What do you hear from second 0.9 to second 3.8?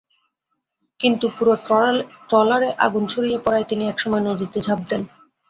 কিন্তু পুরো ট্রলারে আগুন ছড়িয়ে পড়ায়